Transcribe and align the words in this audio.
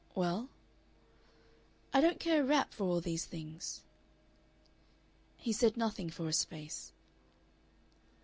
"Well?" 0.15 0.49
"I 1.93 2.01
don't 2.01 2.19
care 2.19 2.41
a 2.41 2.43
rap 2.43 2.73
for 2.73 2.85
all 2.85 3.01
these 3.01 3.25
things." 3.25 3.83
He 5.37 5.53
said 5.53 5.77
nothing 5.77 6.09
for 6.09 6.27
a 6.27 6.33
space. 6.33 6.91